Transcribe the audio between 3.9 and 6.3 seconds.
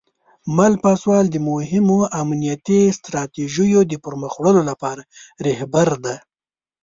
پرمخ وړلو لپاره رهبر دی.